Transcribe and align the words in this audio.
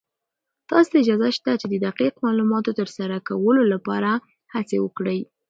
تاسې 0.69 0.89
ته 0.91 0.97
اجازه 1.03 1.29
شته 1.37 1.51
چې 1.61 1.67
د 1.69 1.75
دقيق 1.87 2.13
معلوماتو 2.23 2.71
تر 2.79 2.87
سره 2.97 3.15
کولو 3.27 3.63
لپاره 3.73 4.11
هڅې 4.53 4.77
وکړئ. 4.81 5.19